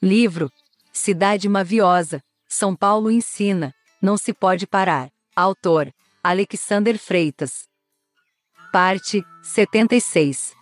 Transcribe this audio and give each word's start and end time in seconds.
Livro 0.00 0.48
Cidade 0.92 1.48
Maviosa, 1.48 2.22
São 2.48 2.76
Paulo 2.76 3.10
ensina, 3.10 3.74
não 4.00 4.16
se 4.16 4.32
pode 4.32 4.64
parar. 4.64 5.10
Autor 5.34 5.92
Alexander 6.22 6.96
Freitas. 6.96 7.66
Parte 8.72 9.24
76. 9.42 10.54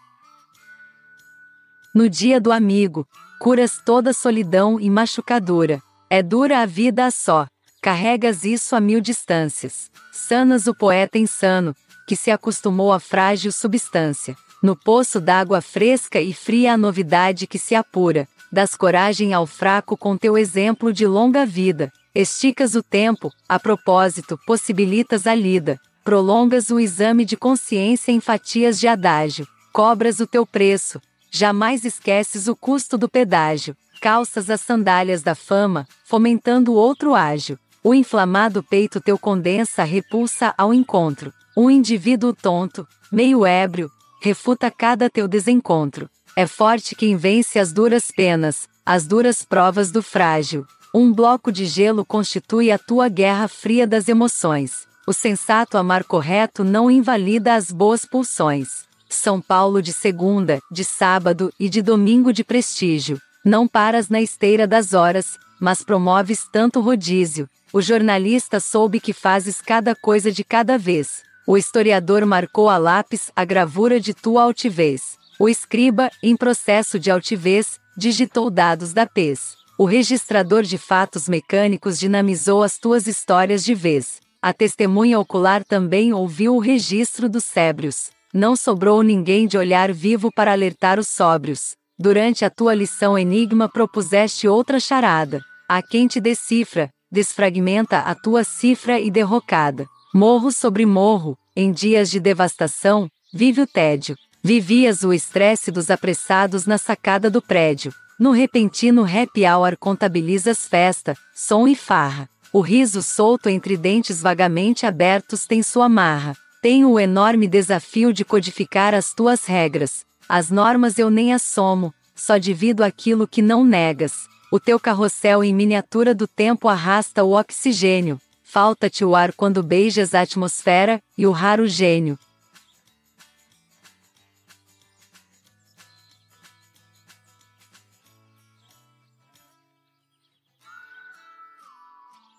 No 1.94 2.08
dia 2.08 2.40
do 2.40 2.50
amigo, 2.50 3.06
curas 3.38 3.78
toda 3.84 4.14
solidão 4.14 4.80
e 4.80 4.88
machucadura. 4.88 5.82
É 6.08 6.22
dura 6.22 6.60
a 6.60 6.66
vida 6.66 7.04
a 7.04 7.10
só, 7.10 7.46
carregas 7.82 8.42
isso 8.42 8.74
a 8.74 8.80
mil 8.80 9.02
distâncias. 9.02 9.90
Sanas 10.12 10.66
o 10.66 10.74
poeta 10.74 11.18
insano, 11.18 11.76
que 12.08 12.16
se 12.16 12.30
acostumou 12.30 12.90
à 12.90 12.98
frágil 12.98 13.52
substância. 13.52 14.34
No 14.62 14.74
poço 14.74 15.20
d'água 15.20 15.60
fresca 15.60 16.22
e 16.22 16.32
fria 16.32 16.72
a 16.72 16.78
novidade 16.78 17.46
que 17.46 17.58
se 17.58 17.74
apura, 17.74 18.26
das 18.52 18.74
coragem 18.74 19.34
ao 19.34 19.46
fraco 19.46 19.96
com 19.96 20.16
teu 20.16 20.36
exemplo 20.36 20.92
de 20.92 21.06
longa 21.06 21.44
vida. 21.44 21.92
Esticas 22.14 22.74
o 22.74 22.82
tempo, 22.82 23.30
a 23.48 23.58
propósito, 23.58 24.38
possibilitas 24.46 25.26
a 25.26 25.34
lida, 25.34 25.78
prolongas 26.02 26.70
o 26.70 26.80
exame 26.80 27.24
de 27.24 27.36
consciência 27.36 28.12
em 28.12 28.20
fatias 28.20 28.80
de 28.80 28.88
adágio, 28.88 29.46
cobras 29.72 30.20
o 30.20 30.26
teu 30.26 30.46
preço, 30.46 31.00
jamais 31.30 31.84
esqueces 31.84 32.48
o 32.48 32.56
custo 32.56 32.96
do 32.96 33.08
pedágio, 33.08 33.76
calças 34.00 34.48
as 34.48 34.60
sandálias 34.60 35.22
da 35.22 35.34
fama, 35.34 35.86
fomentando 36.04 36.72
outro 36.72 37.14
ágio. 37.14 37.58
O 37.82 37.94
inflamado 37.94 38.62
peito 38.62 39.00
teu 39.00 39.18
condensa 39.18 39.84
repulsa 39.84 40.54
ao 40.56 40.72
encontro. 40.72 41.32
Um 41.56 41.70
indivíduo 41.70 42.32
tonto, 42.32 42.86
meio 43.12 43.46
ébrio, 43.46 43.90
refuta 44.20 44.70
cada 44.70 45.08
teu 45.08 45.28
desencontro. 45.28 46.08
É 46.38 46.46
forte 46.46 46.94
quem 46.94 47.16
vence 47.16 47.58
as 47.58 47.72
duras 47.72 48.10
penas, 48.14 48.68
as 48.84 49.06
duras 49.06 49.42
provas 49.42 49.90
do 49.90 50.02
frágil. 50.02 50.66
Um 50.94 51.10
bloco 51.10 51.50
de 51.50 51.64
gelo 51.64 52.04
constitui 52.04 52.70
a 52.70 52.78
tua 52.78 53.08
guerra 53.08 53.48
fria 53.48 53.86
das 53.86 54.06
emoções. 54.06 54.86
O 55.06 55.14
sensato 55.14 55.78
amar 55.78 56.04
correto 56.04 56.62
não 56.62 56.90
invalida 56.90 57.54
as 57.54 57.72
boas 57.72 58.04
pulsões. 58.04 58.84
São 59.08 59.40
Paulo 59.40 59.80
de 59.80 59.94
segunda, 59.94 60.60
de 60.70 60.84
sábado 60.84 61.50
e 61.58 61.70
de 61.70 61.80
domingo 61.80 62.34
de 62.34 62.44
prestígio. 62.44 63.18
Não 63.42 63.66
paras 63.66 64.10
na 64.10 64.20
esteira 64.20 64.66
das 64.66 64.92
horas, 64.92 65.38
mas 65.58 65.82
promoves 65.82 66.46
tanto 66.52 66.80
rodízio. 66.80 67.48
O 67.72 67.80
jornalista 67.80 68.60
soube 68.60 69.00
que 69.00 69.14
fazes 69.14 69.62
cada 69.62 69.96
coisa 69.96 70.30
de 70.30 70.44
cada 70.44 70.76
vez. 70.76 71.22
O 71.46 71.56
historiador 71.56 72.26
marcou 72.26 72.68
a 72.68 72.76
lápis 72.76 73.32
a 73.34 73.42
gravura 73.42 73.98
de 73.98 74.12
tua 74.12 74.42
altivez. 74.42 75.16
O 75.38 75.50
escriba, 75.50 76.10
em 76.22 76.34
processo 76.34 76.98
de 76.98 77.10
altivez, 77.10 77.78
digitou 77.96 78.50
dados 78.50 78.94
da 78.94 79.06
PES. 79.06 79.54
O 79.78 79.84
registrador 79.84 80.62
de 80.62 80.78
fatos 80.78 81.28
mecânicos 81.28 81.98
dinamizou 81.98 82.62
as 82.62 82.78
tuas 82.78 83.06
histórias 83.06 83.62
de 83.62 83.74
vez. 83.74 84.18
A 84.40 84.54
testemunha 84.54 85.20
ocular 85.20 85.62
também 85.62 86.14
ouviu 86.14 86.56
o 86.56 86.58
registro 86.58 87.28
dos 87.28 87.44
sébrios. 87.44 88.10
Não 88.32 88.56
sobrou 88.56 89.02
ninguém 89.02 89.46
de 89.46 89.58
olhar 89.58 89.92
vivo 89.92 90.30
para 90.32 90.52
alertar 90.52 90.98
os 90.98 91.08
sóbrios. 91.08 91.74
Durante 91.98 92.42
a 92.42 92.50
tua 92.50 92.74
lição 92.74 93.18
enigma 93.18 93.68
propuseste 93.68 94.48
outra 94.48 94.80
charada. 94.80 95.42
A 95.68 95.82
quem 95.82 96.06
te 96.06 96.18
decifra, 96.18 96.88
desfragmenta 97.10 97.98
a 97.98 98.14
tua 98.14 98.42
cifra 98.42 98.98
e 98.98 99.10
derrocada. 99.10 99.86
Morro 100.14 100.50
sobre 100.50 100.86
morro, 100.86 101.36
em 101.54 101.70
dias 101.70 102.10
de 102.10 102.18
devastação, 102.18 103.10
vive 103.34 103.60
o 103.60 103.66
tédio. 103.66 104.16
Vivias 104.46 105.02
o 105.02 105.12
estresse 105.12 105.72
dos 105.72 105.90
apressados 105.90 106.66
na 106.66 106.78
sacada 106.78 107.28
do 107.28 107.42
prédio. 107.42 107.92
No 108.16 108.30
repentino 108.30 109.02
happy 109.02 109.44
hour 109.44 109.76
contabilizas 109.76 110.68
festa, 110.68 111.16
som 111.34 111.66
e 111.66 111.74
farra. 111.74 112.30
O 112.52 112.60
riso 112.60 113.02
solto 113.02 113.48
entre 113.48 113.76
dentes 113.76 114.22
vagamente 114.22 114.86
abertos 114.86 115.48
tem 115.48 115.64
sua 115.64 115.88
marra. 115.88 116.36
Tenho 116.62 116.92
o 116.92 117.00
enorme 117.00 117.48
desafio 117.48 118.12
de 118.12 118.24
codificar 118.24 118.94
as 118.94 119.12
tuas 119.12 119.46
regras. 119.46 120.04
As 120.28 120.48
normas 120.48 120.96
eu 120.96 121.10
nem 121.10 121.34
assomo, 121.34 121.92
só 122.14 122.38
divido 122.38 122.84
aquilo 122.84 123.26
que 123.26 123.42
não 123.42 123.64
negas. 123.64 124.28
O 124.52 124.60
teu 124.60 124.78
carrossel 124.78 125.42
em 125.42 125.52
miniatura 125.52 126.14
do 126.14 126.28
tempo 126.28 126.68
arrasta 126.68 127.24
o 127.24 127.36
oxigênio. 127.36 128.20
Falta-te 128.44 129.04
o 129.04 129.16
ar 129.16 129.32
quando 129.32 129.60
beijas 129.60 130.14
a 130.14 130.20
atmosfera, 130.20 131.02
e 131.18 131.26
o 131.26 131.32
raro 131.32 131.66
gênio, 131.66 132.16